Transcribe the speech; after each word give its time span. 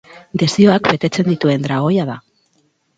Desioak 0.43 0.89
betetzen 0.95 1.29
dituen 1.31 1.69
dragoia 1.71 2.11
da. 2.13 2.21